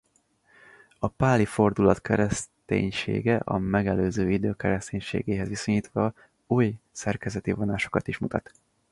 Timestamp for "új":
6.47-6.73